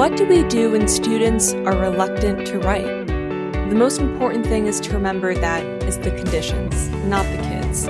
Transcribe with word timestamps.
What 0.00 0.16
do 0.16 0.24
we 0.24 0.42
do 0.44 0.70
when 0.70 0.88
students 0.88 1.52
are 1.52 1.76
reluctant 1.76 2.46
to 2.46 2.58
write? 2.60 3.06
The 3.06 3.74
most 3.76 4.00
important 4.00 4.46
thing 4.46 4.66
is 4.66 4.80
to 4.80 4.94
remember 4.94 5.34
that 5.34 5.62
is 5.82 5.98
the 5.98 6.10
conditions, 6.10 6.88
not 7.04 7.26
the 7.26 7.36
kids. 7.42 7.84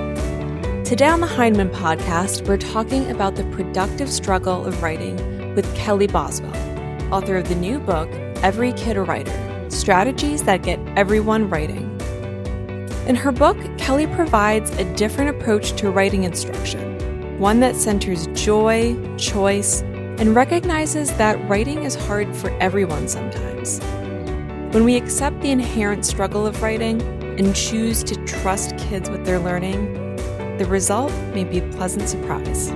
Today 0.88 1.06
on 1.06 1.20
the 1.20 1.28
Heinemann 1.28 1.70
podcast, 1.70 2.48
we're 2.48 2.56
talking 2.56 3.08
about 3.12 3.36
the 3.36 3.44
productive 3.52 4.10
struggle 4.10 4.66
of 4.66 4.82
writing 4.82 5.54
with 5.54 5.72
Kelly 5.76 6.08
Boswell, 6.08 6.52
author 7.14 7.36
of 7.36 7.48
the 7.48 7.54
new 7.54 7.78
book, 7.78 8.10
Every 8.42 8.72
Kid 8.72 8.96
a 8.96 9.02
Writer 9.02 9.70
Strategies 9.70 10.42
That 10.42 10.64
Get 10.64 10.80
Everyone 10.98 11.48
Writing. 11.48 11.96
In 13.06 13.14
her 13.14 13.30
book, 13.30 13.56
Kelly 13.78 14.08
provides 14.08 14.72
a 14.78 14.94
different 14.96 15.30
approach 15.30 15.74
to 15.74 15.92
writing 15.92 16.24
instruction, 16.24 17.38
one 17.38 17.60
that 17.60 17.76
centers 17.76 18.26
joy, 18.34 18.98
choice, 19.16 19.84
and 20.20 20.34
recognizes 20.34 21.10
that 21.14 21.48
writing 21.48 21.82
is 21.84 21.94
hard 21.94 22.36
for 22.36 22.50
everyone 22.60 23.08
sometimes. 23.08 23.80
When 24.74 24.84
we 24.84 24.94
accept 24.96 25.40
the 25.40 25.50
inherent 25.50 26.04
struggle 26.04 26.46
of 26.46 26.62
writing 26.62 27.00
and 27.38 27.56
choose 27.56 28.04
to 28.04 28.14
trust 28.26 28.76
kids 28.76 29.08
with 29.08 29.24
their 29.24 29.38
learning, 29.38 29.94
the 30.58 30.66
result 30.66 31.10
may 31.32 31.44
be 31.44 31.60
a 31.60 31.68
pleasant 31.70 32.06
surprise. 32.06 32.68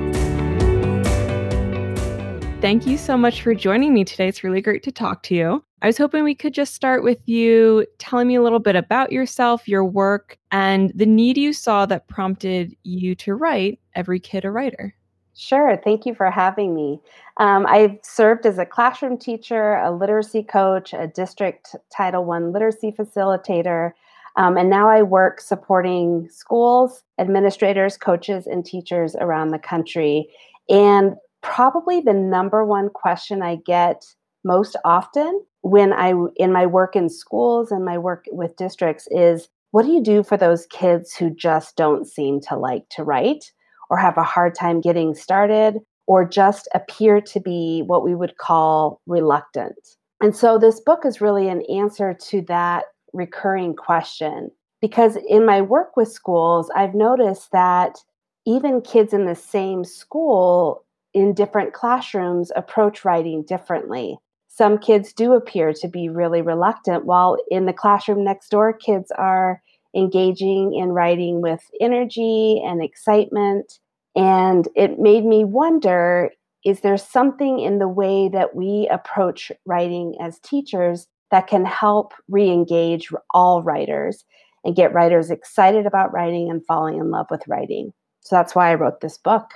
Thank 2.62 2.86
you 2.86 2.96
so 2.96 3.14
much 3.18 3.42
for 3.42 3.54
joining 3.54 3.92
me 3.92 4.04
today. 4.04 4.26
It's 4.26 4.42
really 4.42 4.62
great 4.62 4.82
to 4.84 4.90
talk 4.90 5.22
to 5.24 5.34
you. 5.34 5.62
I 5.82 5.86
was 5.86 5.98
hoping 5.98 6.24
we 6.24 6.34
could 6.34 6.54
just 6.54 6.72
start 6.72 7.02
with 7.02 7.28
you 7.28 7.84
telling 7.98 8.26
me 8.26 8.36
a 8.36 8.42
little 8.42 8.58
bit 8.58 8.74
about 8.74 9.12
yourself, 9.12 9.68
your 9.68 9.84
work, 9.84 10.38
and 10.50 10.90
the 10.94 11.04
need 11.04 11.36
you 11.36 11.52
saw 11.52 11.84
that 11.84 12.08
prompted 12.08 12.74
you 12.84 13.14
to 13.16 13.34
write 13.34 13.80
Every 13.94 14.18
Kid 14.18 14.46
a 14.46 14.50
Writer. 14.50 14.94
Sure. 15.36 15.76
Thank 15.82 16.06
you 16.06 16.14
for 16.14 16.30
having 16.30 16.74
me. 16.74 17.00
Um, 17.38 17.66
I've 17.66 17.98
served 18.02 18.46
as 18.46 18.58
a 18.58 18.64
classroom 18.66 19.18
teacher, 19.18 19.74
a 19.76 19.90
literacy 19.90 20.44
coach, 20.44 20.92
a 20.92 21.08
district 21.08 21.74
Title 21.94 22.30
I 22.30 22.38
literacy 22.38 22.92
facilitator, 22.92 23.92
um, 24.36 24.56
and 24.56 24.70
now 24.70 24.88
I 24.88 25.02
work 25.02 25.40
supporting 25.40 26.28
schools, 26.30 27.02
administrators, 27.18 27.96
coaches, 27.96 28.46
and 28.46 28.64
teachers 28.64 29.16
around 29.16 29.50
the 29.50 29.58
country. 29.58 30.28
And 30.68 31.14
probably 31.42 32.00
the 32.00 32.12
number 32.12 32.64
one 32.64 32.88
question 32.88 33.42
I 33.42 33.56
get 33.56 34.04
most 34.44 34.76
often 34.84 35.44
when 35.62 35.92
I 35.92 36.14
in 36.36 36.52
my 36.52 36.66
work 36.66 36.94
in 36.94 37.08
schools 37.08 37.72
and 37.72 37.84
my 37.84 37.98
work 37.98 38.26
with 38.30 38.56
districts 38.56 39.08
is 39.10 39.48
what 39.72 39.84
do 39.84 39.90
you 39.92 40.02
do 40.02 40.22
for 40.22 40.36
those 40.36 40.66
kids 40.66 41.14
who 41.14 41.30
just 41.30 41.76
don't 41.76 42.06
seem 42.06 42.40
to 42.42 42.56
like 42.56 42.88
to 42.90 43.02
write? 43.02 43.52
Or 43.90 43.96
have 43.96 44.16
a 44.16 44.22
hard 44.22 44.54
time 44.54 44.80
getting 44.80 45.14
started 45.14 45.78
or 46.06 46.28
just 46.28 46.68
appear 46.74 47.20
to 47.20 47.40
be 47.40 47.82
what 47.86 48.04
we 48.04 48.14
would 48.14 48.36
call 48.36 49.00
reluctant. 49.06 49.76
And 50.20 50.36
so 50.36 50.58
this 50.58 50.80
book 50.80 51.04
is 51.04 51.20
really 51.20 51.48
an 51.48 51.62
answer 51.62 52.14
to 52.14 52.42
that 52.42 52.84
recurring 53.12 53.74
question. 53.74 54.50
Because 54.80 55.16
in 55.28 55.46
my 55.46 55.62
work 55.62 55.96
with 55.96 56.12
schools, 56.12 56.70
I've 56.74 56.94
noticed 56.94 57.52
that 57.52 57.98
even 58.46 58.82
kids 58.82 59.14
in 59.14 59.24
the 59.24 59.34
same 59.34 59.84
school 59.84 60.84
in 61.14 61.32
different 61.32 61.72
classrooms 61.72 62.52
approach 62.54 63.04
writing 63.04 63.44
differently. 63.44 64.18
Some 64.48 64.78
kids 64.78 65.12
do 65.12 65.32
appear 65.32 65.72
to 65.72 65.88
be 65.88 66.08
really 66.08 66.42
reluctant, 66.42 67.06
while 67.06 67.38
in 67.50 67.66
the 67.66 67.72
classroom 67.72 68.22
next 68.22 68.50
door, 68.50 68.72
kids 68.72 69.10
are 69.12 69.62
engaging 69.94 70.74
in 70.74 70.90
writing 70.90 71.40
with 71.40 71.62
energy 71.80 72.62
and 72.64 72.82
excitement. 72.82 73.78
And 74.16 74.68
it 74.76 74.98
made 74.98 75.24
me 75.24 75.44
wonder 75.44 76.30
is 76.64 76.80
there 76.80 76.96
something 76.96 77.60
in 77.60 77.78
the 77.78 77.88
way 77.88 78.28
that 78.28 78.56
we 78.56 78.88
approach 78.90 79.52
writing 79.66 80.14
as 80.20 80.38
teachers 80.38 81.06
that 81.30 81.46
can 81.46 81.64
help 81.64 82.14
re 82.28 82.50
engage 82.50 83.10
all 83.30 83.62
writers 83.62 84.24
and 84.64 84.74
get 84.74 84.94
writers 84.94 85.30
excited 85.30 85.84
about 85.84 86.12
writing 86.12 86.50
and 86.50 86.64
falling 86.64 86.96
in 86.96 87.10
love 87.10 87.26
with 87.30 87.46
writing? 87.46 87.92
So 88.20 88.36
that's 88.36 88.54
why 88.54 88.70
I 88.70 88.76
wrote 88.76 89.00
this 89.00 89.18
book. 89.18 89.50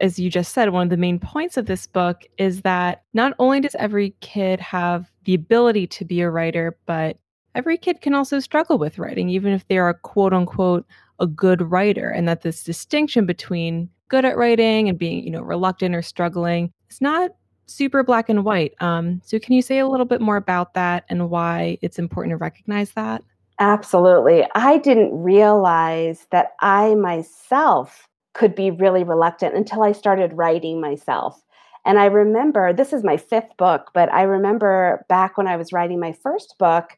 As 0.00 0.18
you 0.18 0.30
just 0.30 0.52
said, 0.52 0.70
one 0.70 0.84
of 0.84 0.90
the 0.90 0.96
main 0.96 1.18
points 1.18 1.56
of 1.56 1.66
this 1.66 1.86
book 1.86 2.24
is 2.38 2.62
that 2.62 3.02
not 3.14 3.34
only 3.38 3.60
does 3.60 3.74
every 3.74 4.14
kid 4.20 4.60
have 4.60 5.10
the 5.24 5.34
ability 5.34 5.86
to 5.88 6.04
be 6.04 6.20
a 6.20 6.30
writer, 6.30 6.78
but 6.86 7.18
every 7.54 7.76
kid 7.76 8.00
can 8.00 8.14
also 8.14 8.40
struggle 8.40 8.78
with 8.78 8.98
writing, 8.98 9.28
even 9.28 9.52
if 9.52 9.66
they 9.68 9.78
are 9.78 9.94
quote 9.94 10.32
unquote 10.32 10.86
a 11.18 11.26
good 11.26 11.62
writer, 11.62 12.08
and 12.08 12.28
that 12.28 12.42
this 12.42 12.64
distinction 12.64 13.26
between 13.26 13.90
good 14.08 14.24
at 14.24 14.36
writing 14.36 14.88
and 14.88 14.98
being, 14.98 15.24
you 15.24 15.30
know, 15.30 15.42
reluctant 15.42 15.94
or 15.94 16.02
struggling 16.02 16.72
is 16.90 17.00
not 17.00 17.30
super 17.66 18.02
black 18.02 18.28
and 18.28 18.44
white. 18.44 18.74
Um, 18.80 19.20
so, 19.24 19.38
can 19.38 19.54
you 19.54 19.62
say 19.62 19.78
a 19.78 19.88
little 19.88 20.06
bit 20.06 20.20
more 20.20 20.36
about 20.36 20.74
that 20.74 21.04
and 21.08 21.30
why 21.30 21.78
it's 21.82 21.98
important 21.98 22.32
to 22.32 22.36
recognize 22.36 22.92
that? 22.92 23.22
Absolutely. 23.58 24.46
I 24.54 24.78
didn't 24.78 25.22
realize 25.22 26.26
that 26.30 26.52
I 26.60 26.94
myself 26.94 28.08
could 28.32 28.54
be 28.54 28.70
really 28.70 29.04
reluctant 29.04 29.54
until 29.54 29.82
I 29.82 29.92
started 29.92 30.32
writing 30.32 30.80
myself. 30.80 31.42
And 31.84 31.98
I 31.98 32.06
remember 32.06 32.72
this 32.72 32.92
is 32.92 33.04
my 33.04 33.16
fifth 33.16 33.56
book, 33.58 33.90
but 33.94 34.12
I 34.12 34.22
remember 34.22 35.04
back 35.08 35.36
when 35.36 35.46
I 35.46 35.56
was 35.56 35.72
writing 35.72 36.00
my 36.00 36.12
first 36.12 36.56
book, 36.58 36.96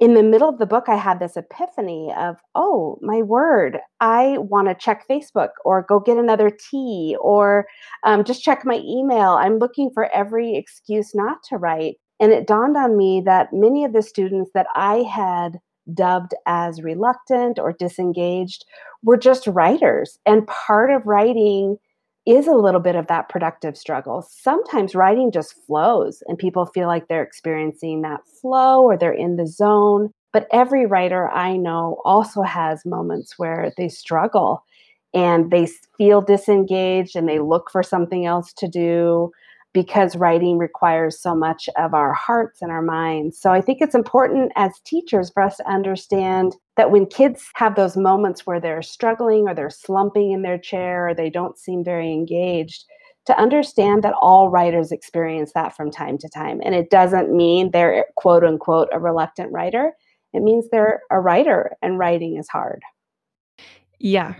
in 0.00 0.14
the 0.14 0.22
middle 0.22 0.48
of 0.48 0.58
the 0.58 0.66
book, 0.66 0.84
I 0.88 0.96
had 0.96 1.18
this 1.18 1.36
epiphany 1.36 2.12
of, 2.16 2.36
oh, 2.54 2.98
my 3.00 3.22
word, 3.22 3.78
I 4.00 4.36
want 4.38 4.68
to 4.68 4.74
check 4.74 5.06
Facebook 5.08 5.50
or 5.64 5.86
go 5.88 5.98
get 5.98 6.18
another 6.18 6.50
tea 6.50 7.16
or 7.20 7.66
um, 8.04 8.24
just 8.24 8.42
check 8.42 8.64
my 8.64 8.80
email. 8.84 9.30
I'm 9.30 9.58
looking 9.58 9.90
for 9.92 10.12
every 10.12 10.56
excuse 10.56 11.14
not 11.14 11.38
to 11.48 11.56
write. 11.56 11.96
And 12.20 12.32
it 12.32 12.46
dawned 12.46 12.76
on 12.76 12.96
me 12.96 13.22
that 13.24 13.48
many 13.52 13.84
of 13.84 13.92
the 13.92 14.02
students 14.02 14.50
that 14.54 14.66
I 14.76 14.98
had 14.98 15.58
dubbed 15.92 16.34
as 16.46 16.82
reluctant 16.82 17.58
or 17.58 17.72
disengaged 17.72 18.64
were 19.02 19.16
just 19.16 19.46
writers. 19.48 20.18
And 20.26 20.46
part 20.46 20.90
of 20.90 21.06
writing 21.06 21.76
is 22.26 22.46
a 22.46 22.54
little 22.54 22.80
bit 22.80 22.94
of 22.94 23.08
that 23.08 23.28
productive 23.28 23.76
struggle. 23.76 24.22
Sometimes 24.28 24.94
writing 24.94 25.32
just 25.32 25.54
flows 25.66 26.22
and 26.26 26.38
people 26.38 26.66
feel 26.66 26.86
like 26.86 27.08
they're 27.08 27.22
experiencing 27.22 28.02
that 28.02 28.20
flow 28.40 28.82
or 28.82 28.96
they're 28.96 29.12
in 29.12 29.36
the 29.36 29.46
zone. 29.46 30.10
But 30.32 30.46
every 30.52 30.86
writer 30.86 31.28
I 31.28 31.56
know 31.56 32.00
also 32.04 32.42
has 32.42 32.86
moments 32.86 33.38
where 33.38 33.72
they 33.76 33.88
struggle 33.88 34.64
and 35.12 35.50
they 35.50 35.68
feel 35.98 36.20
disengaged 36.22 37.16
and 37.16 37.28
they 37.28 37.38
look 37.38 37.70
for 37.70 37.82
something 37.82 38.24
else 38.24 38.52
to 38.54 38.68
do 38.68 39.30
because 39.72 40.16
writing 40.16 40.58
requires 40.58 41.18
so 41.18 41.34
much 41.34 41.68
of 41.78 41.94
our 41.94 42.12
hearts 42.12 42.60
and 42.60 42.70
our 42.70 42.82
minds. 42.82 43.38
So 43.38 43.50
I 43.52 43.60
think 43.60 43.78
it's 43.80 43.94
important 43.94 44.52
as 44.54 44.72
teachers 44.84 45.30
for 45.30 45.42
us 45.42 45.56
to 45.56 45.68
understand 45.68 46.54
that 46.76 46.90
when 46.90 47.06
kids 47.06 47.48
have 47.54 47.74
those 47.74 47.96
moments 47.96 48.46
where 48.46 48.60
they're 48.60 48.82
struggling 48.82 49.48
or 49.48 49.54
they're 49.54 49.70
slumping 49.70 50.32
in 50.32 50.42
their 50.42 50.58
chair 50.58 51.08
or 51.08 51.14
they 51.14 51.30
don't 51.30 51.58
seem 51.58 51.82
very 51.82 52.12
engaged, 52.12 52.84
to 53.26 53.38
understand 53.38 54.02
that 54.02 54.14
all 54.20 54.50
writers 54.50 54.90
experience 54.90 55.52
that 55.54 55.76
from 55.76 55.90
time 55.90 56.18
to 56.18 56.28
time. 56.28 56.60
And 56.64 56.74
it 56.74 56.90
doesn't 56.90 57.34
mean 57.34 57.70
they're 57.70 58.06
quote 58.16 58.44
unquote 58.44 58.88
a 58.92 58.98
reluctant 58.98 59.52
writer, 59.52 59.92
it 60.32 60.42
means 60.42 60.68
they're 60.70 61.02
a 61.10 61.20
writer 61.20 61.76
and 61.82 61.98
writing 61.98 62.36
is 62.36 62.48
hard. 62.48 62.82
Yeah, 64.00 64.34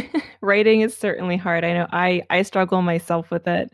writing 0.40 0.82
is 0.82 0.96
certainly 0.96 1.36
hard. 1.36 1.64
I 1.64 1.72
know 1.72 1.88
I 1.90 2.22
I 2.30 2.42
struggle 2.42 2.82
myself 2.82 3.30
with 3.30 3.48
it. 3.48 3.72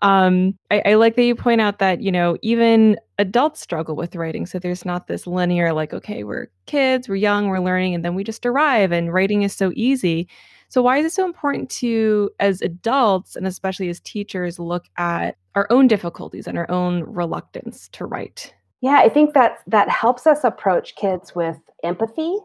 Um, 0.00 0.56
I, 0.70 0.82
I 0.86 0.94
like 0.94 1.16
that 1.16 1.24
you 1.24 1.34
point 1.34 1.60
out 1.60 1.78
that, 1.80 2.00
you 2.00 2.12
know, 2.12 2.36
even 2.42 2.96
adults 3.18 3.60
struggle 3.60 3.96
with 3.96 4.14
writing. 4.14 4.46
So 4.46 4.58
there's 4.58 4.84
not 4.84 5.06
this 5.06 5.26
linear, 5.26 5.72
like, 5.72 5.92
okay, 5.92 6.22
we're 6.22 6.48
kids, 6.66 7.08
we're 7.08 7.16
young, 7.16 7.48
we're 7.48 7.58
learning, 7.58 7.94
and 7.94 8.04
then 8.04 8.14
we 8.14 8.22
just 8.22 8.46
arrive 8.46 8.92
and 8.92 9.12
writing 9.12 9.42
is 9.42 9.52
so 9.52 9.72
easy. 9.74 10.28
So 10.68 10.82
why 10.82 10.98
is 10.98 11.06
it 11.06 11.12
so 11.12 11.24
important 11.24 11.70
to, 11.70 12.30
as 12.38 12.60
adults 12.60 13.34
and 13.34 13.46
especially 13.46 13.88
as 13.88 14.00
teachers, 14.00 14.58
look 14.58 14.84
at 14.98 15.36
our 15.54 15.66
own 15.70 15.88
difficulties 15.88 16.46
and 16.46 16.58
our 16.58 16.70
own 16.70 17.02
reluctance 17.04 17.88
to 17.88 18.04
write? 18.04 18.54
Yeah, 18.80 18.98
I 18.98 19.08
think 19.08 19.34
that 19.34 19.58
that 19.66 19.88
helps 19.88 20.26
us 20.26 20.44
approach 20.44 20.94
kids 20.94 21.34
with 21.34 21.58
empathy 21.82 22.36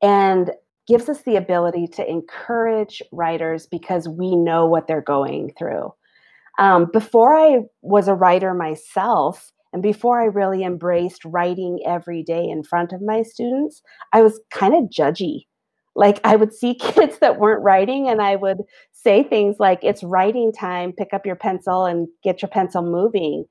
and 0.00 0.52
gives 0.86 1.08
us 1.08 1.22
the 1.22 1.36
ability 1.36 1.86
to 1.86 2.08
encourage 2.08 3.02
writers 3.10 3.66
because 3.66 4.08
we 4.08 4.36
know 4.36 4.66
what 4.66 4.86
they're 4.86 5.00
going 5.00 5.52
through. 5.58 5.92
Um, 6.58 6.88
before 6.92 7.34
I 7.34 7.60
was 7.80 8.08
a 8.08 8.14
writer 8.14 8.54
myself, 8.54 9.52
and 9.72 9.82
before 9.82 10.20
I 10.20 10.26
really 10.26 10.64
embraced 10.64 11.24
writing 11.24 11.80
every 11.86 12.22
day 12.22 12.44
in 12.44 12.62
front 12.62 12.92
of 12.92 13.00
my 13.00 13.22
students, 13.22 13.80
I 14.12 14.22
was 14.22 14.40
kind 14.50 14.74
of 14.74 14.90
judgy. 14.90 15.46
Like 15.94 16.20
I 16.24 16.36
would 16.36 16.54
see 16.54 16.74
kids 16.80 17.18
that 17.20 17.38
weren't 17.38 17.64
writing, 17.64 18.08
and 18.08 18.20
I 18.20 18.36
would 18.36 18.58
say 18.92 19.22
things 19.22 19.56
like, 19.58 19.80
It's 19.82 20.04
writing 20.04 20.52
time, 20.52 20.92
pick 20.92 21.12
up 21.12 21.26
your 21.26 21.36
pencil 21.36 21.84
and 21.86 22.08
get 22.22 22.42
your 22.42 22.50
pencil 22.50 22.82
moving. 22.82 23.44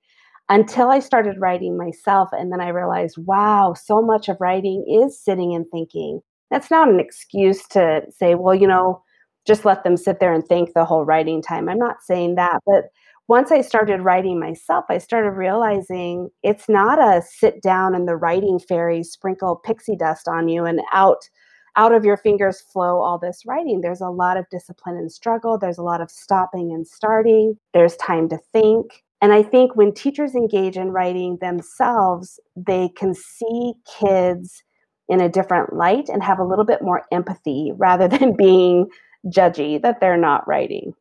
Until 0.50 0.90
I 0.90 1.00
started 1.00 1.38
writing 1.40 1.78
myself. 1.78 2.28
And 2.34 2.52
then 2.52 2.60
I 2.60 2.70
realized, 2.70 3.16
wow, 3.20 3.74
so 3.74 4.02
much 4.02 4.28
of 4.28 4.36
writing 4.42 4.84
is 5.06 5.18
sitting 5.18 5.56
and 5.56 5.66
thinking. 5.72 6.20
That's 6.50 6.70
not 6.70 6.90
an 6.90 7.00
excuse 7.00 7.66
to 7.70 8.02
say, 8.10 8.36
well, 8.36 8.54
you 8.54 8.68
know, 8.68 9.02
just 9.46 9.66
let 9.66 9.84
them 9.84 9.98
sit 9.98 10.20
there 10.20 10.34
and 10.34 10.46
think 10.46 10.74
the 10.74 10.86
whole 10.86 11.06
writing 11.06 11.42
time. 11.42 11.70
I'm 11.70 11.78
not 11.78 12.04
saying 12.04 12.36
that, 12.36 12.60
but 12.66 12.86
once 13.28 13.52
I 13.52 13.62
started 13.62 14.02
writing 14.02 14.40
myself, 14.40 14.86
I 14.90 14.98
started 14.98 15.32
realizing 15.32 16.30
it's 16.44 16.68
not 16.68 17.00
a 17.00 17.22
sit 17.22 17.62
down 17.62 17.96
and 17.96 18.08
the 18.08 18.18
writing 18.18 18.60
fairy 18.60 19.04
sprinkle 19.04 19.56
pixie 19.56 19.96
dust 19.96 20.28
on 20.28 20.50
you 20.50 20.66
and 20.66 20.82
out 20.92 21.30
out 21.78 21.94
of 21.94 22.04
your 22.04 22.18
fingers 22.18 22.60
flow 22.60 23.00
all 23.00 23.18
this 23.18 23.44
writing. 23.46 23.80
There's 23.80 24.02
a 24.02 24.10
lot 24.10 24.36
of 24.36 24.50
discipline 24.52 24.98
and 24.98 25.10
struggle. 25.10 25.58
There's 25.58 25.78
a 25.78 25.84
lot 25.84 26.02
of 26.02 26.12
stopping 26.12 26.74
and 26.74 26.86
starting. 26.86 27.56
There's 27.74 27.96
time 27.96 28.28
to 28.30 28.38
think. 28.52 29.04
And 29.22 29.32
I 29.32 29.44
think 29.44 29.76
when 29.76 29.94
teachers 29.94 30.36
engage 30.36 30.76
in 30.76 30.90
writing 30.90 31.38
themselves, 31.40 32.40
they 32.58 32.90
can 32.90 33.14
see 33.14 33.74
kids 34.00 34.64
in 35.08 35.22
a 35.22 35.30
different 35.30 35.74
light 35.74 36.10
and 36.10 36.24
have 36.24 36.40
a 36.40 36.46
little 36.46 36.66
bit 36.66 36.82
more 36.82 37.04
empathy 37.12 37.72
rather 37.78 38.08
than 38.10 38.36
being 38.36 38.88
judgy 39.28 39.82
that 39.82 40.00
they're 40.00 40.18
not 40.18 40.48
writing. 40.48 40.94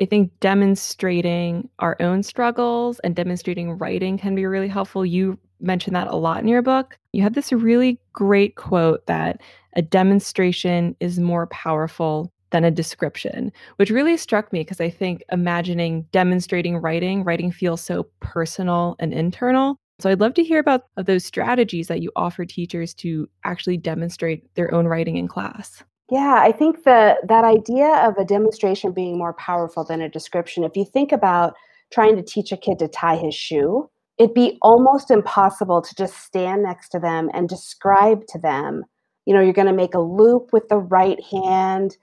I 0.00 0.04
think 0.04 0.30
demonstrating 0.40 1.68
our 1.78 1.96
own 2.00 2.22
struggles 2.22 2.98
and 3.00 3.16
demonstrating 3.16 3.78
writing 3.78 4.18
can 4.18 4.34
be 4.34 4.44
really 4.44 4.68
helpful. 4.68 5.06
You 5.06 5.38
mentioned 5.60 5.96
that 5.96 6.08
a 6.08 6.16
lot 6.16 6.40
in 6.40 6.48
your 6.48 6.62
book. 6.62 6.98
You 7.12 7.22
had 7.22 7.34
this 7.34 7.50
really 7.50 7.98
great 8.12 8.56
quote 8.56 9.06
that 9.06 9.40
a 9.74 9.82
demonstration 9.82 10.96
is 11.00 11.18
more 11.18 11.46
powerful 11.46 12.30
than 12.50 12.64
a 12.64 12.70
description, 12.70 13.52
which 13.76 13.90
really 13.90 14.16
struck 14.16 14.52
me 14.52 14.60
because 14.60 14.80
I 14.80 14.90
think 14.90 15.24
imagining 15.32 16.02
demonstrating 16.12 16.76
writing, 16.76 17.24
writing 17.24 17.50
feels 17.50 17.80
so 17.80 18.06
personal 18.20 18.96
and 18.98 19.12
internal. 19.12 19.76
So 19.98 20.10
I'd 20.10 20.20
love 20.20 20.34
to 20.34 20.44
hear 20.44 20.60
about 20.60 20.84
those 20.96 21.24
strategies 21.24 21.88
that 21.88 22.02
you 22.02 22.12
offer 22.16 22.44
teachers 22.44 22.92
to 22.94 23.28
actually 23.44 23.78
demonstrate 23.78 24.54
their 24.54 24.72
own 24.74 24.86
writing 24.86 25.16
in 25.16 25.26
class. 25.26 25.82
Yeah, 26.10 26.36
I 26.38 26.52
think 26.52 26.84
the 26.84 27.16
that 27.26 27.44
idea 27.44 27.88
of 28.06 28.16
a 28.16 28.24
demonstration 28.24 28.92
being 28.92 29.18
more 29.18 29.34
powerful 29.34 29.84
than 29.84 30.00
a 30.00 30.08
description. 30.08 30.62
If 30.62 30.76
you 30.76 30.84
think 30.84 31.10
about 31.10 31.54
trying 31.92 32.16
to 32.16 32.22
teach 32.22 32.52
a 32.52 32.56
kid 32.56 32.78
to 32.78 32.88
tie 32.88 33.16
his 33.16 33.34
shoe, 33.34 33.90
it'd 34.18 34.34
be 34.34 34.58
almost 34.62 35.10
impossible 35.10 35.82
to 35.82 35.94
just 35.96 36.18
stand 36.18 36.62
next 36.62 36.90
to 36.90 37.00
them 37.00 37.28
and 37.34 37.48
describe 37.48 38.26
to 38.28 38.38
them, 38.38 38.84
you 39.24 39.34
know, 39.34 39.40
you're 39.40 39.52
going 39.52 39.66
to 39.66 39.72
make 39.72 39.94
a 39.94 40.00
loop 40.00 40.52
with 40.52 40.68
the 40.68 40.78
right 40.78 41.18
hand 41.24 41.96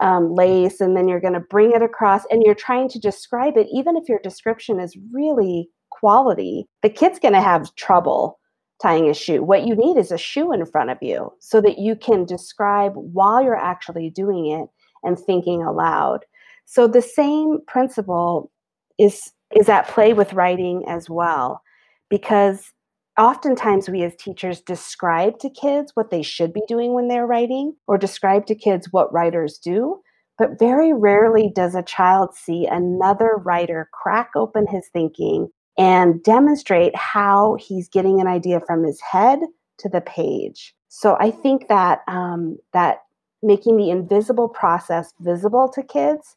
um, 0.00 0.34
lace 0.34 0.80
and 0.80 0.96
then 0.96 1.08
you're 1.08 1.20
going 1.20 1.34
to 1.34 1.40
bring 1.40 1.72
it 1.72 1.82
across 1.82 2.24
and 2.30 2.42
you're 2.44 2.54
trying 2.54 2.88
to 2.88 2.98
describe 2.98 3.56
it 3.56 3.68
even 3.72 3.96
if 3.96 4.08
your 4.08 4.18
description 4.22 4.80
is 4.80 4.96
really 5.12 5.68
quality 5.90 6.66
the 6.82 6.88
kid's 6.88 7.18
going 7.18 7.34
to 7.34 7.40
have 7.40 7.74
trouble 7.74 8.39
tying 8.82 9.08
a 9.08 9.14
shoe. 9.14 9.42
What 9.42 9.66
you 9.66 9.74
need 9.74 9.96
is 9.96 10.10
a 10.10 10.18
shoe 10.18 10.52
in 10.52 10.64
front 10.66 10.90
of 10.90 10.98
you 11.00 11.32
so 11.38 11.60
that 11.60 11.78
you 11.78 11.96
can 11.96 12.24
describe 12.24 12.92
while 12.94 13.42
you're 13.42 13.56
actually 13.56 14.10
doing 14.10 14.46
it 14.46 14.68
and 15.02 15.18
thinking 15.18 15.62
aloud. 15.62 16.24
So 16.64 16.86
the 16.86 17.02
same 17.02 17.58
principle 17.66 18.50
is 18.98 19.32
is 19.56 19.68
at 19.68 19.88
play 19.88 20.12
with 20.12 20.32
writing 20.32 20.84
as 20.86 21.10
well 21.10 21.62
because 22.08 22.72
oftentimes 23.18 23.88
we 23.88 24.04
as 24.04 24.14
teachers 24.14 24.60
describe 24.60 25.38
to 25.40 25.50
kids 25.50 25.90
what 25.94 26.10
they 26.10 26.22
should 26.22 26.52
be 26.52 26.62
doing 26.68 26.94
when 26.94 27.08
they're 27.08 27.26
writing 27.26 27.74
or 27.88 27.98
describe 27.98 28.46
to 28.46 28.54
kids 28.54 28.88
what 28.92 29.12
writers 29.12 29.58
do 29.58 30.00
but 30.38 30.58
very 30.58 30.92
rarely 30.92 31.50
does 31.54 31.74
a 31.74 31.82
child 31.82 32.34
see 32.34 32.66
another 32.66 33.36
writer 33.44 33.88
crack 33.92 34.30
open 34.36 34.66
his 34.68 34.88
thinking 34.92 35.48
and 35.80 36.22
demonstrate 36.22 36.94
how 36.94 37.56
he's 37.58 37.88
getting 37.88 38.20
an 38.20 38.26
idea 38.26 38.60
from 38.60 38.84
his 38.84 39.00
head 39.00 39.38
to 39.78 39.88
the 39.88 40.02
page. 40.02 40.74
So 40.88 41.16
I 41.18 41.30
think 41.30 41.68
that 41.68 42.00
um, 42.06 42.58
that 42.74 42.98
making 43.42 43.78
the 43.78 43.88
invisible 43.88 44.48
process 44.48 45.14
visible 45.20 45.70
to 45.70 45.82
kids 45.82 46.36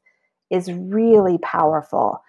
is 0.50 0.72
really 0.72 1.38
powerful. 1.40 2.24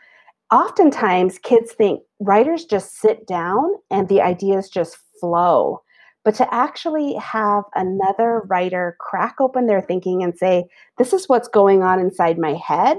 Oftentimes, 0.52 1.38
kids 1.38 1.72
think 1.72 2.02
writers 2.18 2.64
just 2.64 2.98
sit 2.98 3.28
down 3.28 3.74
and 3.92 4.08
the 4.08 4.20
ideas 4.20 4.68
just 4.68 4.96
flow. 5.20 5.82
But 6.24 6.34
to 6.36 6.52
actually 6.52 7.14
have 7.14 7.62
another 7.76 8.42
writer 8.46 8.96
crack 8.98 9.36
open 9.40 9.68
their 9.68 9.82
thinking 9.82 10.24
and 10.24 10.36
say, 10.36 10.64
This 10.98 11.12
is 11.12 11.28
what's 11.28 11.48
going 11.48 11.84
on 11.84 12.00
inside 12.00 12.38
my 12.38 12.54
head, 12.54 12.98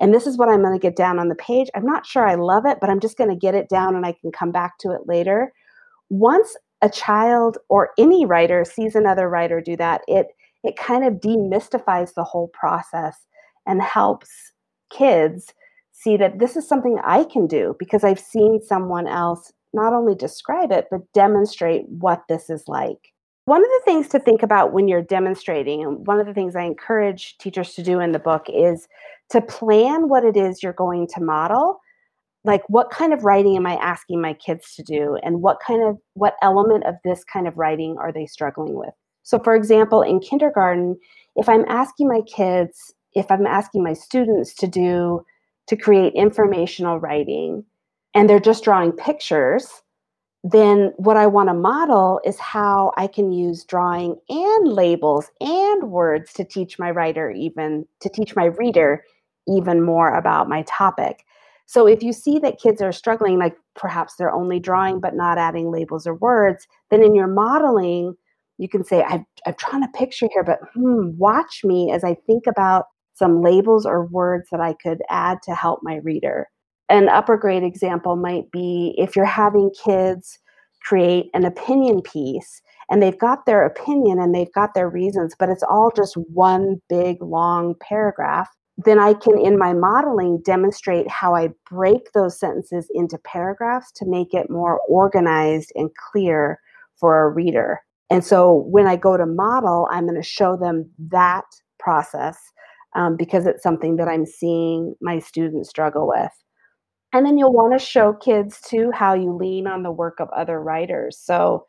and 0.00 0.14
this 0.14 0.26
is 0.26 0.38
what 0.38 0.48
I'm 0.48 0.62
going 0.62 0.72
to 0.72 0.82
get 0.82 0.96
down 0.96 1.18
on 1.18 1.28
the 1.28 1.34
page. 1.34 1.68
I'm 1.74 1.84
not 1.84 2.06
sure 2.06 2.26
I 2.26 2.34
love 2.34 2.64
it, 2.64 2.78
but 2.80 2.88
I'm 2.88 3.00
just 3.00 3.18
going 3.18 3.30
to 3.30 3.36
get 3.36 3.54
it 3.54 3.68
down 3.68 3.94
and 3.94 4.06
I 4.06 4.14
can 4.20 4.32
come 4.32 4.50
back 4.50 4.78
to 4.78 4.92
it 4.92 5.02
later. 5.06 5.52
Once 6.08 6.56
a 6.82 6.88
child 6.88 7.58
or 7.68 7.90
any 7.98 8.24
writer 8.24 8.64
sees 8.64 8.94
another 8.94 9.28
writer 9.28 9.60
do 9.60 9.76
that, 9.76 10.00
it 10.08 10.28
it 10.62 10.76
kind 10.76 11.04
of 11.04 11.14
demystifies 11.14 12.14
the 12.14 12.24
whole 12.24 12.48
process 12.48 13.16
and 13.66 13.80
helps 13.80 14.28
kids 14.90 15.54
see 15.92 16.16
that 16.16 16.38
this 16.38 16.56
is 16.56 16.68
something 16.68 16.98
I 17.04 17.24
can 17.24 17.46
do 17.46 17.76
because 17.78 18.04
I've 18.04 18.20
seen 18.20 18.60
someone 18.60 19.06
else 19.06 19.52
not 19.72 19.92
only 19.92 20.14
describe 20.14 20.72
it 20.72 20.86
but 20.90 21.12
demonstrate 21.14 21.84
what 21.88 22.22
this 22.28 22.50
is 22.50 22.64
like. 22.66 23.12
One 23.44 23.62
of 23.62 23.70
the 23.70 23.82
things 23.84 24.08
to 24.08 24.18
think 24.18 24.42
about 24.42 24.72
when 24.72 24.86
you're 24.86 25.02
demonstrating, 25.02 25.82
and 25.82 26.06
one 26.06 26.20
of 26.20 26.26
the 26.26 26.34
things 26.34 26.54
I 26.54 26.62
encourage 26.62 27.36
teachers 27.38 27.74
to 27.74 27.82
do 27.82 27.98
in 27.98 28.12
the 28.12 28.18
book 28.18 28.46
is 28.48 28.86
to 29.30 29.40
plan 29.40 30.08
what 30.08 30.24
it 30.24 30.36
is 30.36 30.62
you're 30.62 30.72
going 30.72 31.06
to 31.14 31.22
model 31.22 31.80
like 32.44 32.62
what 32.68 32.90
kind 32.90 33.12
of 33.12 33.24
writing 33.24 33.56
am 33.56 33.66
i 33.66 33.74
asking 33.76 34.20
my 34.20 34.32
kids 34.32 34.74
to 34.74 34.82
do? 34.82 35.18
And 35.22 35.42
what 35.42 35.58
kind 35.66 35.82
of 35.86 35.98
what 36.14 36.36
element 36.42 36.84
of 36.86 36.94
this 37.04 37.22
kind 37.24 37.46
of 37.46 37.56
writing 37.56 37.96
are 37.98 38.12
they 38.12 38.26
struggling 38.26 38.74
with? 38.74 38.94
So 39.22 39.38
for 39.38 39.54
example 39.54 40.02
in 40.02 40.20
kindergarten 40.20 40.98
if 41.36 41.48
i'm 41.48 41.64
asking 41.68 42.08
my 42.08 42.22
kids 42.22 42.94
if 43.14 43.30
i'm 43.30 43.46
asking 43.46 43.84
my 43.84 43.92
students 43.92 44.54
to 44.54 44.66
do 44.66 45.22
to 45.68 45.76
create 45.76 46.14
informational 46.14 46.98
writing 46.98 47.64
and 48.14 48.28
they're 48.28 48.40
just 48.40 48.64
drawing 48.64 48.92
pictures 48.92 49.82
then 50.42 50.92
what 50.96 51.18
I 51.18 51.26
want 51.26 51.50
to 51.50 51.54
model 51.54 52.20
is 52.24 52.38
how 52.38 52.92
I 52.96 53.08
can 53.08 53.30
use 53.30 53.64
drawing 53.64 54.16
and 54.30 54.72
labels 54.72 55.30
and 55.38 55.90
words 55.90 56.32
to 56.32 56.44
teach 56.44 56.78
my 56.78 56.90
writer, 56.90 57.30
even 57.30 57.86
to 58.00 58.08
teach 58.08 58.34
my 58.34 58.46
reader 58.46 59.04
even 59.50 59.82
more 59.82 60.14
about 60.14 60.48
my 60.48 60.62
topic. 60.62 61.24
So 61.66 61.86
if 61.86 62.02
you 62.02 62.12
see 62.12 62.38
that 62.40 62.60
kids 62.60 62.82
are 62.82 62.92
struggling, 62.92 63.38
like 63.38 63.56
perhaps 63.76 64.14
they're 64.16 64.32
only 64.32 64.58
drawing 64.58 65.00
but 65.00 65.14
not 65.14 65.38
adding 65.38 65.70
labels 65.70 66.06
or 66.06 66.14
words, 66.14 66.66
then 66.90 67.02
in 67.02 67.14
your 67.14 67.28
modeling, 67.28 68.14
you 68.58 68.68
can 68.68 68.84
say, 68.84 69.02
i 69.02 69.24
am 69.46 69.54
trying 69.58 69.82
to 69.82 69.98
picture 69.98 70.28
here, 70.32 70.44
but 70.44 70.58
hmm, 70.74 71.10
watch 71.16 71.60
me 71.64 71.92
as 71.92 72.04
I 72.04 72.14
think 72.26 72.44
about 72.46 72.86
some 73.14 73.42
labels 73.42 73.86
or 73.86 74.06
words 74.06 74.48
that 74.50 74.60
I 74.60 74.74
could 74.74 75.00
add 75.08 75.38
to 75.44 75.54
help 75.54 75.80
my 75.82 75.96
reader 75.96 76.48
an 76.90 77.08
upper 77.08 77.36
grade 77.36 77.62
example 77.62 78.16
might 78.16 78.50
be 78.50 78.94
if 78.98 79.16
you're 79.16 79.24
having 79.24 79.70
kids 79.82 80.38
create 80.82 81.30
an 81.34 81.44
opinion 81.44 82.02
piece 82.02 82.60
and 82.90 83.00
they've 83.00 83.18
got 83.18 83.46
their 83.46 83.64
opinion 83.64 84.18
and 84.18 84.34
they've 84.34 84.52
got 84.52 84.74
their 84.74 84.90
reasons, 84.90 85.34
but 85.38 85.48
it's 85.48 85.62
all 85.62 85.92
just 85.94 86.16
one 86.32 86.82
big 86.88 87.22
long 87.22 87.74
paragraph, 87.80 88.48
then 88.84 88.98
I 88.98 89.14
can, 89.14 89.38
in 89.38 89.58
my 89.58 89.72
modeling, 89.72 90.40
demonstrate 90.44 91.08
how 91.08 91.34
I 91.34 91.48
break 91.68 92.12
those 92.12 92.38
sentences 92.38 92.88
into 92.94 93.18
paragraphs 93.18 93.90
to 93.92 94.06
make 94.06 94.32
it 94.32 94.50
more 94.50 94.80
organized 94.88 95.72
and 95.74 95.90
clear 96.10 96.60
for 96.98 97.24
a 97.24 97.30
reader. 97.30 97.80
And 98.10 98.24
so 98.24 98.64
when 98.68 98.86
I 98.86 98.96
go 98.96 99.16
to 99.16 99.26
model, 99.26 99.88
I'm 99.90 100.04
going 100.04 100.20
to 100.20 100.22
show 100.22 100.56
them 100.56 100.90
that 101.10 101.44
process 101.78 102.38
um, 102.94 103.16
because 103.16 103.46
it's 103.46 103.62
something 103.62 103.96
that 103.96 104.08
I'm 104.08 104.26
seeing 104.26 104.94
my 105.00 105.18
students 105.18 105.70
struggle 105.70 106.08
with. 106.08 106.32
And 107.12 107.26
then 107.26 107.38
you'll 107.38 107.52
want 107.52 107.78
to 107.78 107.84
show 107.84 108.12
kids 108.12 108.60
too 108.60 108.90
how 108.92 109.14
you 109.14 109.32
lean 109.32 109.66
on 109.66 109.82
the 109.82 109.90
work 109.90 110.20
of 110.20 110.28
other 110.30 110.60
writers. 110.60 111.18
So 111.18 111.64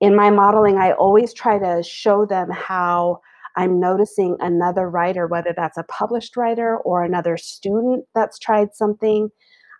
in 0.00 0.14
my 0.14 0.30
modeling, 0.30 0.76
I 0.76 0.92
always 0.92 1.32
try 1.32 1.58
to 1.58 1.82
show 1.82 2.26
them 2.26 2.50
how 2.50 3.20
I'm 3.56 3.80
noticing 3.80 4.36
another 4.40 4.88
writer, 4.90 5.26
whether 5.26 5.54
that's 5.56 5.78
a 5.78 5.84
published 5.84 6.36
writer 6.36 6.78
or 6.78 7.02
another 7.02 7.36
student 7.36 8.04
that's 8.14 8.38
tried 8.38 8.74
something. 8.74 9.28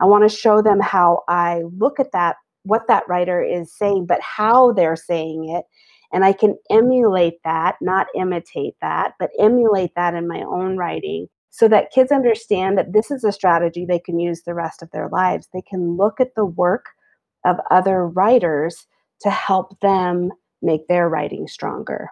I 0.01 0.07
want 0.07 0.29
to 0.29 0.37
show 0.37 0.63
them 0.63 0.81
how 0.81 1.23
I 1.29 1.63
look 1.77 1.99
at 1.99 2.13
that, 2.13 2.37
what 2.65 2.89
that 2.89 3.05
writer 3.09 3.43
is 3.43 3.77
saying, 3.77 4.07
but 4.07 4.21
how 4.21 4.73
they're 4.73 4.97
saying 4.97 5.49
it. 5.49 5.65
And 6.13 6.25
I 6.25 6.33
can 6.33 6.57
emulate 6.71 7.35
that, 7.45 7.77
not 7.81 8.07
imitate 8.15 8.75
that, 8.81 9.15
but 9.19 9.31
emulate 9.39 9.91
that 9.97 10.15
in 10.15 10.29
my 10.29 10.43
own 10.43 10.77
writing 10.77 11.27
so 11.51 11.69
that 11.69 11.93
kids 11.93 12.11
understand 12.11 12.77
that 12.77 12.93
this 12.93 13.11
is 13.11 13.23
a 13.23 13.31
strategy 13.31 13.85
they 13.85 14.01
can 14.01 14.19
use 14.19 14.43
the 14.43 14.55
rest 14.55 14.83
of 14.83 14.91
their 14.91 15.09
lives. 15.09 15.49
They 15.53 15.63
can 15.63 15.97
look 15.97 16.21
at 16.21 16.35
the 16.35 16.45
work 16.45 16.87
of 17.45 17.57
other 17.71 18.09
writers 18.09 18.87
to 19.21 19.31
help 19.31 19.79
them 19.81 20.31
make 20.63 20.89
their 20.89 21.09
writing 21.09 21.47
stronger. 21.47 22.09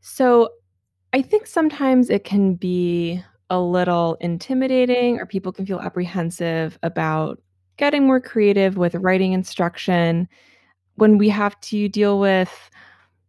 So, 0.00 0.50
I 1.12 1.22
think 1.22 1.46
sometimes 1.46 2.08
it 2.08 2.24
can 2.24 2.54
be 2.54 3.22
a 3.48 3.60
little 3.60 4.16
intimidating, 4.20 5.18
or 5.18 5.26
people 5.26 5.52
can 5.52 5.66
feel 5.66 5.80
apprehensive 5.80 6.78
about 6.82 7.42
getting 7.76 8.06
more 8.06 8.20
creative 8.20 8.76
with 8.76 8.94
writing 8.94 9.32
instruction 9.32 10.28
when 10.94 11.18
we 11.18 11.28
have 11.28 11.58
to 11.62 11.88
deal 11.88 12.20
with 12.20 12.70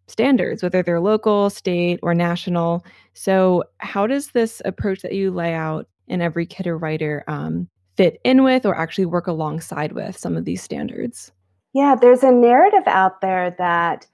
standards, 0.07 0.61
whether 0.61 0.83
they're 0.83 0.99
local, 0.99 1.49
state, 1.49 1.99
or 2.03 2.13
national. 2.13 2.85
So, 3.13 3.63
how 3.79 4.05
does 4.05 4.27
this 4.27 4.61
approach 4.65 5.01
that 5.01 5.13
you 5.13 5.31
lay 5.31 5.53
out 5.53 5.87
in 6.07 6.21
Every 6.21 6.45
Kid 6.45 6.67
a 6.67 6.75
Writer 6.75 7.23
um, 7.27 7.67
fit 7.95 8.19
in 8.23 8.43
with 8.43 8.65
or 8.65 8.77
actually 8.77 9.05
work 9.05 9.25
alongside 9.25 9.93
with 9.93 10.17
some 10.17 10.37
of 10.37 10.45
these 10.45 10.61
standards? 10.61 11.31
Yeah, 11.73 11.95
there's 11.99 12.23
a 12.23 12.31
narrative 12.31 12.83
out 12.85 13.21
there 13.21 13.55
that, 13.57 14.05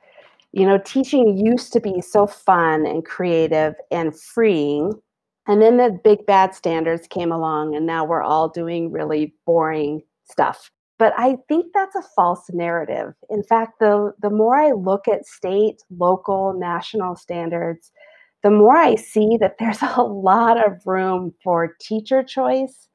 you 0.58 0.66
know, 0.66 0.80
teaching 0.80 1.38
used 1.38 1.72
to 1.72 1.80
be 1.80 2.02
so 2.02 2.26
fun 2.26 2.88
and 2.88 3.06
creative 3.06 3.76
and 3.92 4.20
freeing. 4.20 4.92
And 5.48 5.62
then 5.62 5.78
the 5.78 6.00
big 6.04 6.26
bad 6.26 6.56
standards 6.56 7.08
came 7.08 7.32
along, 7.32 7.76
and 7.76 7.86
now 7.86 8.04
we're 8.04 8.24
all 8.24 8.50
doing 8.50 8.92
really 8.92 9.36
boring 9.46 10.02
stuff. 10.24 10.72
But 10.98 11.14
I 11.16 11.38
think 11.48 11.68
that's 11.76 11.96
a 11.96 12.02
false 12.16 12.50
narrative. 12.52 13.14
In 13.30 13.44
fact, 13.44 13.74
the, 13.80 14.14
the 14.20 14.32
more 14.32 14.60
I 14.60 14.72
look 14.72 15.08
at 15.08 15.28
state, 15.28 15.84
local, 15.92 16.56
national 16.58 17.16
standards, 17.16 17.92
the 18.42 18.50
more 18.50 18.78
I 18.78 18.96
see 18.96 19.38
that 19.40 19.58
there's 19.60 19.82
a 19.96 20.02
lot 20.02 20.58
of 20.58 20.82
room 20.88 21.36
for 21.44 21.76
teacher 21.80 22.24
choice, 22.24 22.88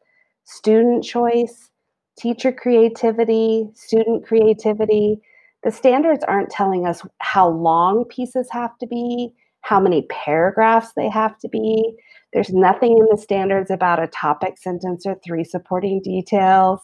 student 0.43 1.05
choice, 1.05 1.71
teacher 2.19 2.51
creativity, 2.51 3.71
student 3.75 4.27
creativity. 4.27 5.21
The 5.65 5.71
standards 5.71 6.25
aren't 6.25 6.51
telling 6.51 6.87
us 6.87 7.03
how 7.19 7.49
long 7.49 8.05
pieces 8.05 8.49
have 8.51 8.77
to 8.79 8.87
be, 8.87 9.33
how 9.61 9.79
many 9.79 10.03
paragraphs 10.11 10.93
they 10.97 11.09
have 11.09 11.39
to 11.39 11.49
be. 11.49 11.95
There's 12.33 12.53
nothing 12.53 12.99
in 12.99 13.07
the 13.11 13.21
standards 13.21 13.71
about 13.71 14.03
a 14.03 14.09
topic 14.09 14.59
sentence 14.59 15.07
or 15.07 15.17
three 15.25 15.45
supporting 15.45 16.01
details. 16.03 16.81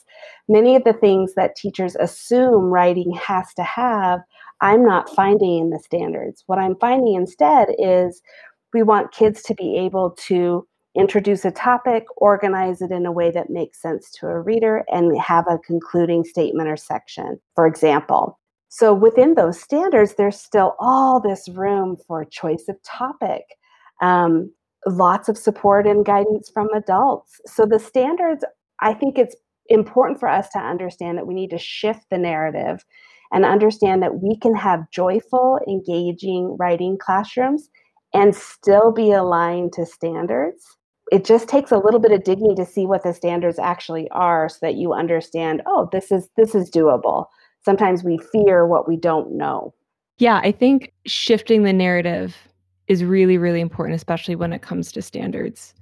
Many 0.49 0.77
of 0.77 0.85
the 0.85 0.93
things 0.93 1.35
that 1.35 1.57
teachers 1.57 1.97
assume 1.97 2.71
writing 2.71 3.13
has 3.13 3.53
to 3.55 3.63
have, 3.63 4.21
I'm 4.61 4.85
not 4.85 5.11
finding 5.11 5.59
in 5.59 5.71
the 5.71 5.81
standards. 5.81 6.45
What 6.47 6.59
I'm 6.59 6.77
finding 6.77 7.15
instead 7.15 7.69
is 7.79 8.23
we 8.73 8.83
want 8.83 9.13
kids 9.13 9.43
to 9.45 9.55
be 9.55 9.77
able 9.79 10.11
to 10.27 10.67
introduce 10.95 11.45
a 11.45 11.51
topic, 11.51 12.05
organize 12.17 12.81
it 12.83 12.91
in 12.91 13.07
a 13.07 13.13
way 13.13 13.31
that 13.31 13.51
makes 13.51 13.81
sense 13.81 14.11
to 14.11 14.27
a 14.27 14.41
reader, 14.41 14.85
and 14.89 15.19
have 15.21 15.47
a 15.49 15.59
concluding 15.59 16.25
statement 16.25 16.69
or 16.69 16.77
section, 16.77 17.41
for 17.55 17.67
example. 17.67 18.39
So 18.69 18.93
within 18.93 19.35
those 19.35 19.61
standards, 19.61 20.15
there's 20.17 20.39
still 20.39 20.75
all 20.79 21.21
this 21.21 21.49
room 21.49 21.97
for 22.07 22.25
choice 22.25 22.65
of 22.69 22.77
topic, 22.83 23.45
um, 24.03 24.53
lots 24.87 25.29
of 25.29 25.39
support 25.39 25.87
and 25.87 26.05
guidance 26.05 26.51
from 26.53 26.69
adults. 26.75 27.41
So 27.47 27.67
the 27.67 27.79
standards, 27.79 28.45
I 28.81 28.95
think 28.95 29.19
it's 29.19 29.37
important 29.69 30.21
for 30.21 30.29
us 30.29 30.49
to 30.51 30.59
understand 30.59 31.19
that 31.19 31.27
we 31.27 31.35
need 31.35 31.51
to 31.51 31.59
shift 31.59 32.07
the 32.11 32.19
narrative 32.19 32.85
and 33.33 33.45
understand 33.45 34.03
that 34.03 34.21
we 34.23 34.37
can 34.39 34.55
have 34.55 34.91
joyful, 34.91 35.59
engaging 35.69 36.57
writing 36.59 36.97
classrooms 36.99 37.69
and 38.15 38.35
still 38.35 38.93
be 38.93 39.13
aligned 39.13 39.73
to 39.75 39.85
standards. 39.85 40.65
It 41.11 41.25
just 41.25 41.49
takes 41.49 41.71
a 41.71 41.79
little 41.79 42.01
bit 42.01 42.13
of 42.13 42.25
digging 42.25 42.55
to 42.57 42.67
see 42.67 42.87
what 42.87 43.03
the 43.03 43.15
standards 43.15 43.59
actually 43.59 44.09
are 44.11 44.49
so 44.49 44.59
that 44.63 44.75
you 44.77 44.93
understand, 44.93 45.63
oh, 45.67 45.89
this 45.91 46.11
is 46.13 46.29
this 46.37 46.55
is 46.55 46.71
doable. 46.71 47.27
Sometimes 47.65 48.05
we 48.05 48.19
fear 48.33 48.67
what 48.67 48.89
we 48.89 48.97
don't 48.97 49.33
know. 49.33 49.75
Yeah, 50.19 50.41
I 50.43 50.53
think 50.53 50.93
shifting 51.07 51.63
the 51.63 51.73
narrative 51.73 52.37
is 52.89 53.05
really, 53.05 53.39
really 53.39 53.61
important, 53.61 53.97
especially 53.97 54.35
when 54.35 54.53
it 54.53 54.63
comes 54.63 54.91
to 54.93 55.03
standards. 55.03 55.75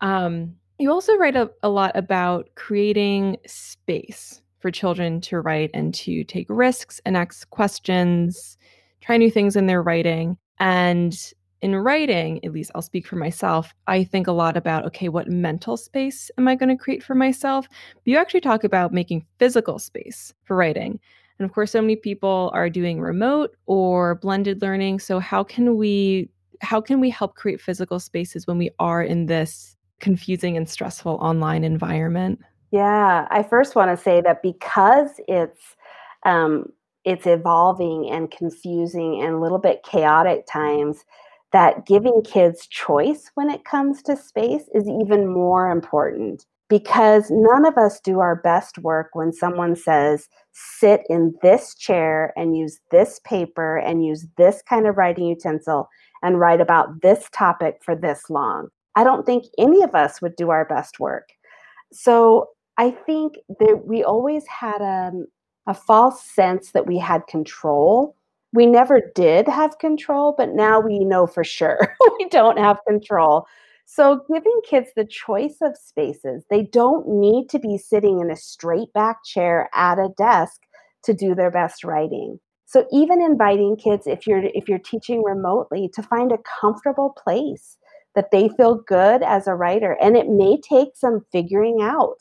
Um, 0.00 0.54
you 0.78 0.90
also 0.90 1.16
write 1.16 1.36
a, 1.36 1.50
a 1.62 1.68
lot 1.68 1.92
about 1.94 2.50
creating 2.56 3.36
space 3.46 4.42
for 4.58 4.70
children 4.70 5.20
to 5.20 5.40
write 5.40 5.70
and 5.72 5.94
to 5.94 6.24
take 6.24 6.46
risks 6.48 7.00
and 7.04 7.16
ask 7.16 7.48
questions, 7.50 8.58
try 9.00 9.16
new 9.16 9.30
things 9.30 9.56
in 9.56 9.66
their 9.66 9.82
writing. 9.82 10.36
And 10.58 11.16
in 11.64 11.74
writing, 11.74 12.44
at 12.44 12.52
least 12.52 12.70
I'll 12.74 12.82
speak 12.82 13.06
for 13.06 13.16
myself, 13.16 13.72
I 13.86 14.04
think 14.04 14.26
a 14.26 14.32
lot 14.32 14.54
about 14.54 14.84
okay, 14.84 15.08
what 15.08 15.30
mental 15.30 15.78
space 15.78 16.30
am 16.36 16.46
I 16.46 16.56
going 16.56 16.68
to 16.68 16.76
create 16.76 17.02
for 17.02 17.14
myself? 17.14 17.66
But 17.94 18.02
you 18.04 18.18
actually 18.18 18.42
talk 18.42 18.64
about 18.64 18.92
making 18.92 19.24
physical 19.38 19.78
space 19.78 20.34
for 20.42 20.56
writing. 20.56 21.00
And 21.38 21.48
of 21.48 21.54
course, 21.54 21.72
so 21.72 21.80
many 21.80 21.96
people 21.96 22.50
are 22.52 22.68
doing 22.68 23.00
remote 23.00 23.56
or 23.64 24.16
blended 24.16 24.60
learning. 24.60 25.00
So 25.00 25.18
how 25.18 25.42
can 25.42 25.78
we 25.78 26.28
how 26.60 26.82
can 26.82 27.00
we 27.00 27.08
help 27.08 27.34
create 27.34 27.62
physical 27.62 27.98
spaces 27.98 28.46
when 28.46 28.58
we 28.58 28.68
are 28.78 29.02
in 29.02 29.24
this 29.24 29.74
confusing 30.00 30.58
and 30.58 30.68
stressful 30.68 31.14
online 31.14 31.64
environment? 31.64 32.40
Yeah, 32.72 33.26
I 33.30 33.42
first 33.42 33.74
want 33.74 33.90
to 33.90 34.02
say 34.02 34.20
that 34.20 34.42
because 34.42 35.18
it's 35.28 35.76
um, 36.26 36.66
it's 37.06 37.26
evolving 37.26 38.10
and 38.10 38.30
confusing 38.30 39.22
and 39.22 39.34
a 39.34 39.40
little 39.40 39.58
bit 39.58 39.82
chaotic 39.82 40.44
times, 40.46 41.06
that 41.54 41.86
giving 41.86 42.20
kids 42.24 42.66
choice 42.66 43.30
when 43.36 43.48
it 43.48 43.64
comes 43.64 44.02
to 44.02 44.16
space 44.16 44.64
is 44.74 44.88
even 44.88 45.32
more 45.32 45.70
important 45.70 46.44
because 46.68 47.30
none 47.30 47.64
of 47.64 47.78
us 47.78 48.00
do 48.00 48.18
our 48.18 48.34
best 48.34 48.78
work 48.78 49.10
when 49.12 49.32
someone 49.32 49.76
says, 49.76 50.28
sit 50.52 51.02
in 51.08 51.32
this 51.42 51.76
chair 51.76 52.32
and 52.36 52.56
use 52.56 52.80
this 52.90 53.20
paper 53.24 53.76
and 53.76 54.04
use 54.04 54.26
this 54.36 54.62
kind 54.68 54.88
of 54.88 54.96
writing 54.96 55.26
utensil 55.26 55.88
and 56.24 56.40
write 56.40 56.60
about 56.60 57.02
this 57.02 57.28
topic 57.32 57.76
for 57.84 57.94
this 57.94 58.28
long. 58.28 58.66
I 58.96 59.04
don't 59.04 59.24
think 59.24 59.44
any 59.56 59.84
of 59.84 59.94
us 59.94 60.20
would 60.20 60.34
do 60.34 60.50
our 60.50 60.64
best 60.64 60.98
work. 60.98 61.28
So 61.92 62.48
I 62.78 62.90
think 62.90 63.34
that 63.60 63.82
we 63.86 64.02
always 64.02 64.44
had 64.48 64.80
a, 64.80 65.10
um, 65.12 65.26
a 65.68 65.74
false 65.74 66.20
sense 66.20 66.72
that 66.72 66.88
we 66.88 66.98
had 66.98 67.28
control 67.28 68.16
we 68.54 68.66
never 68.66 69.00
did 69.16 69.48
have 69.48 69.78
control, 69.78 70.32
but 70.38 70.54
now 70.54 70.78
we 70.78 71.00
know 71.00 71.26
for 71.26 71.42
sure 71.42 71.94
we 72.18 72.28
don't 72.28 72.58
have 72.58 72.78
control. 72.86 73.46
So, 73.84 74.20
giving 74.32 74.60
kids 74.66 74.90
the 74.96 75.04
choice 75.04 75.56
of 75.60 75.76
spaces, 75.76 76.44
they 76.48 76.62
don't 76.62 77.06
need 77.06 77.48
to 77.50 77.58
be 77.58 77.76
sitting 77.76 78.20
in 78.20 78.30
a 78.30 78.36
straight 78.36 78.92
back 78.94 79.24
chair 79.24 79.68
at 79.74 79.98
a 79.98 80.08
desk 80.16 80.62
to 81.02 81.12
do 81.12 81.34
their 81.34 81.50
best 81.50 81.84
writing. 81.84 82.38
So, 82.64 82.86
even 82.92 83.20
inviting 83.20 83.76
kids, 83.76 84.06
if 84.06 84.26
you're 84.26 84.44
if 84.54 84.68
you're 84.68 84.78
teaching 84.78 85.22
remotely, 85.22 85.90
to 85.92 86.02
find 86.02 86.32
a 86.32 86.38
comfortable 86.60 87.14
place 87.22 87.76
that 88.14 88.30
they 88.30 88.48
feel 88.48 88.76
good 88.86 89.22
as 89.22 89.46
a 89.48 89.54
writer, 89.54 89.98
and 90.00 90.16
it 90.16 90.28
may 90.28 90.58
take 90.60 90.90
some 90.94 91.26
figuring 91.32 91.80
out. 91.82 92.18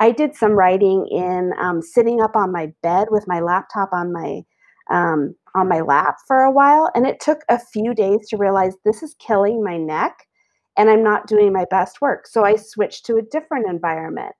I 0.00 0.10
did 0.10 0.34
some 0.34 0.52
writing 0.52 1.06
in 1.10 1.52
um, 1.58 1.82
sitting 1.82 2.20
up 2.20 2.36
on 2.36 2.52
my 2.52 2.72
bed 2.82 3.08
with 3.10 3.26
my 3.26 3.40
laptop 3.40 3.90
on 3.92 4.12
my 4.12 4.42
um, 4.90 5.34
on 5.54 5.68
my 5.68 5.80
lap 5.80 6.16
for 6.26 6.42
a 6.42 6.52
while. 6.52 6.90
And 6.94 7.06
it 7.06 7.20
took 7.20 7.40
a 7.48 7.58
few 7.58 7.94
days 7.94 8.28
to 8.28 8.36
realize 8.36 8.74
this 8.84 9.02
is 9.02 9.14
killing 9.18 9.62
my 9.62 9.76
neck 9.76 10.26
and 10.78 10.88
I'm 10.88 11.02
not 11.02 11.26
doing 11.26 11.52
my 11.52 11.66
best 11.70 12.00
work. 12.00 12.26
So 12.26 12.44
I 12.44 12.54
switched 12.56 13.04
to 13.06 13.16
a 13.16 13.22
different 13.22 13.68
environment. 13.68 14.34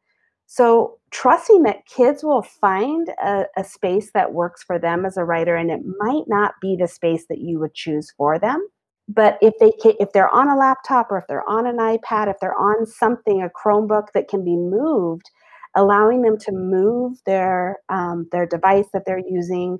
So 0.47 0.99
trusting 1.11 1.65
that 1.65 1.85
kids 1.87 2.25
will 2.25 2.43
find 2.43 3.09
a, 3.23 3.45
a, 3.59 3.65
space 3.65 4.13
that 4.15 4.33
works 4.33 4.63
for 4.63 4.79
them 4.79 5.05
as 5.05 5.19
a 5.19 5.25
writer, 5.25 5.57
and 5.57 5.71
it 5.71 5.81
might 5.99 6.25
not 6.27 6.55
be 6.63 6.75
the 6.75 6.89
space 6.89 7.27
that 7.29 7.41
you 7.41 7.59
would 7.59 7.75
choose 7.75 8.15
for 8.17 8.39
them. 8.39 8.67
But 9.09 9.37
if 9.43 9.53
they 9.61 9.73
can, 9.73 9.93
if 10.01 10.13
they're 10.13 10.35
on 10.35 10.49
a 10.49 10.57
laptop 10.57 11.11
or 11.11 11.19
if 11.19 11.25
they're 11.29 11.49
on 11.49 11.67
an 11.67 11.77
iPad, 11.77 12.31
if 12.31 12.37
they're 12.41 12.59
on 12.59 12.87
something, 12.87 13.43
a 13.43 13.51
Chromebook 13.51 14.13
that 14.15 14.29
can 14.29 14.43
be 14.43 14.57
moved, 14.57 15.31
allowing 15.77 16.23
them 16.23 16.39
to 16.39 16.53
move 16.53 17.19
their 17.27 17.77
um, 17.91 18.27
their 18.33 18.47
device 18.47 18.87
that 18.95 19.05
they're 19.05 19.19
using 19.19 19.79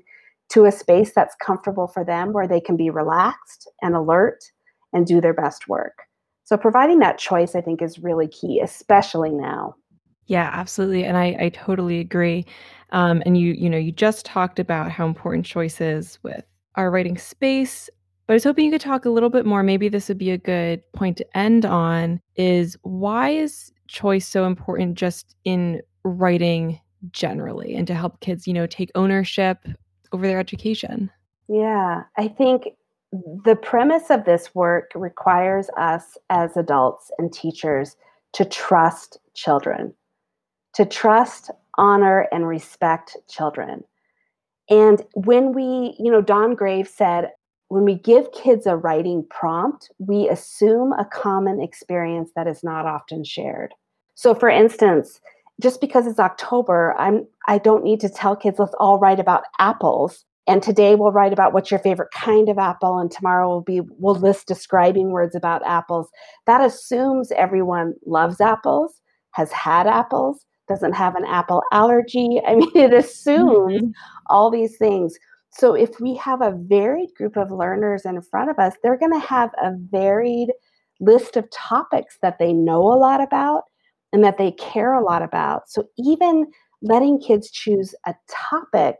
to 0.51 0.65
a 0.65 0.71
space 0.71 1.11
that's 1.13 1.35
comfortable 1.43 1.87
for 1.87 2.03
them 2.03 2.33
where 2.33 2.47
they 2.47 2.59
can 2.59 2.75
be 2.75 2.89
relaxed 2.89 3.69
and 3.81 3.95
alert 3.95 4.43
and 4.93 5.05
do 5.05 5.21
their 5.21 5.33
best 5.33 5.67
work. 5.67 6.03
So 6.43 6.57
providing 6.57 6.99
that 6.99 7.19
choice, 7.19 7.53
I 7.53 7.61
think, 7.61 7.81
is 7.81 7.99
really 7.99 8.27
key, 8.27 8.59
especially 8.59 9.29
now. 9.29 9.75
Yeah, 10.25 10.49
absolutely, 10.51 11.05
and 11.05 11.17
I, 11.17 11.35
I 11.39 11.49
totally 11.49 11.99
agree. 11.99 12.45
Um, 12.91 13.21
and 13.25 13.37
you, 13.37 13.53
you 13.53 13.69
know, 13.69 13.77
you 13.77 13.91
just 13.91 14.25
talked 14.25 14.59
about 14.59 14.91
how 14.91 15.05
important 15.05 15.45
choice 15.45 15.79
is 15.79 16.17
with 16.23 16.43
our 16.75 16.89
writing 16.89 17.17
space. 17.17 17.89
But 18.25 18.33
I 18.33 18.35
was 18.35 18.43
hoping 18.43 18.65
you 18.65 18.71
could 18.71 18.81
talk 18.81 19.05
a 19.05 19.09
little 19.09 19.29
bit 19.29 19.45
more. 19.45 19.63
Maybe 19.63 19.89
this 19.89 20.07
would 20.07 20.17
be 20.17 20.31
a 20.31 20.37
good 20.37 20.81
point 20.93 21.17
to 21.17 21.37
end 21.37 21.65
on. 21.65 22.19
Is 22.35 22.77
why 22.81 23.29
is 23.29 23.71
choice 23.87 24.27
so 24.27 24.45
important 24.45 24.95
just 24.95 25.35
in 25.45 25.81
writing 26.03 26.79
generally, 27.11 27.75
and 27.75 27.87
to 27.87 27.93
help 27.93 28.19
kids, 28.19 28.47
you 28.47 28.53
know, 28.53 28.67
take 28.67 28.91
ownership 28.95 29.67
over 30.11 30.25
their 30.27 30.39
education. 30.39 31.09
Yeah, 31.47 32.03
I 32.17 32.27
think 32.27 32.69
the 33.11 33.55
premise 33.55 34.09
of 34.09 34.25
this 34.25 34.53
work 34.53 34.91
requires 34.93 35.69
us 35.77 36.17
as 36.29 36.55
adults 36.55 37.11
and 37.17 37.33
teachers 37.33 37.95
to 38.33 38.45
trust 38.45 39.17
children, 39.33 39.93
to 40.75 40.85
trust, 40.85 41.49
honor, 41.77 42.27
and 42.31 42.47
respect 42.47 43.17
children. 43.27 43.83
And 44.69 45.01
when 45.15 45.53
we, 45.53 45.95
you 45.97 46.11
know, 46.11 46.21
Don 46.21 46.53
Graves 46.53 46.91
said, 46.91 47.31
when 47.69 47.83
we 47.83 47.95
give 47.95 48.31
kids 48.31 48.65
a 48.65 48.77
writing 48.77 49.25
prompt, 49.29 49.91
we 49.99 50.29
assume 50.29 50.93
a 50.93 51.05
common 51.05 51.61
experience 51.61 52.31
that 52.35 52.47
is 52.47 52.63
not 52.63 52.85
often 52.85 53.23
shared. 53.23 53.73
So, 54.15 54.35
for 54.35 54.49
instance, 54.49 55.21
just 55.59 55.81
because 55.81 56.07
it's 56.07 56.19
October, 56.19 56.95
I'm 56.97 57.27
I 57.47 57.57
don't 57.57 57.83
need 57.83 57.99
to 58.01 58.09
tell 58.09 58.35
kids 58.35 58.59
let's 58.59 58.73
all 58.79 58.99
write 58.99 59.19
about 59.19 59.43
apples. 59.59 60.25
And 60.47 60.63
today 60.63 60.95
we'll 60.95 61.11
write 61.11 61.33
about 61.33 61.53
what's 61.53 61.69
your 61.69 61.79
favorite 61.79 62.09
kind 62.11 62.49
of 62.49 62.57
apple, 62.57 62.97
and 62.97 63.11
tomorrow 63.11 63.47
will 63.47 63.61
be 63.61 63.81
we'll 63.97 64.15
list 64.15 64.47
describing 64.47 65.11
words 65.11 65.35
about 65.35 65.65
apples. 65.65 66.09
That 66.47 66.61
assumes 66.61 67.31
everyone 67.33 67.93
loves 68.05 68.41
apples. 68.41 69.01
has 69.31 69.51
had 69.51 69.85
apples, 69.85 70.45
doesn't 70.67 70.93
have 70.93 71.15
an 71.15 71.25
apple 71.25 71.61
allergy. 71.71 72.41
I 72.47 72.55
mean, 72.55 72.71
it 72.75 72.93
assumes 72.93 73.81
mm-hmm. 73.81 73.91
all 74.27 74.49
these 74.49 74.77
things. 74.77 75.17
So 75.51 75.73
if 75.73 75.99
we 75.99 76.15
have 76.15 76.41
a 76.41 76.55
varied 76.55 77.09
group 77.15 77.35
of 77.35 77.51
learners 77.51 78.05
in 78.05 78.21
front 78.21 78.49
of 78.49 78.59
us, 78.59 78.75
they're 78.81 78.97
going 78.97 79.19
to 79.19 79.27
have 79.27 79.49
a 79.61 79.71
varied 79.91 80.49
list 80.99 81.37
of 81.37 81.49
topics 81.49 82.17
that 82.21 82.37
they 82.39 82.53
know 82.53 82.81
a 82.81 82.97
lot 82.97 83.21
about 83.21 83.63
and 84.11 84.23
that 84.23 84.37
they 84.37 84.51
care 84.51 84.93
a 84.93 85.03
lot 85.03 85.21
about. 85.21 85.69
So 85.69 85.87
even 85.97 86.47
letting 86.81 87.19
kids 87.19 87.51
choose 87.51 87.93
a 88.05 88.15
topic 88.29 88.97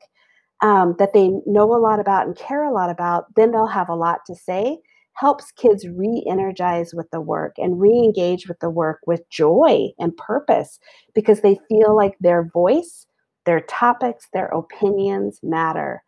um, 0.62 0.96
that 1.00 1.14
they 1.14 1.32
know 1.46 1.74
a 1.74 1.80
lot 1.80 2.00
about 2.00 2.28
and 2.28 2.36
care 2.36 2.64
a 2.64 2.74
lot 2.74 2.90
about, 2.90 3.34
then 3.36 3.52
they'll 3.52 3.68
have 3.68 3.90
a 3.90 3.96
lot 3.96 4.20
to 4.28 4.36
say 4.36 4.80
helps 5.20 5.52
kids 5.52 5.86
re 5.86 6.24
energize 6.30 6.94
with 6.94 7.10
the 7.12 7.20
work 7.20 7.54
and 7.58 7.80
re 7.80 7.92
engage 7.92 8.48
with 8.48 8.60
the 8.60 8.70
work 8.70 9.00
with 9.06 9.30
joy 9.30 9.90
and 10.00 10.16
purpose 10.16 10.80
because 11.14 11.42
they 11.42 11.60
feel 11.68 11.96
like 11.96 12.16
their 12.22 12.50
voice, 12.54 13.06
their 13.46 13.60
topics, 13.62 14.28
their 14.32 14.48
opinions 14.48 15.40
matter. 15.44 16.04